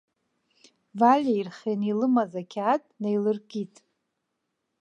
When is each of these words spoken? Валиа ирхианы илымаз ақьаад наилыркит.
Валиа 0.99 1.37
ирхианы 1.39 1.85
илымаз 1.91 2.31
ақьаад 2.41 2.83
наилыркит. 3.01 3.73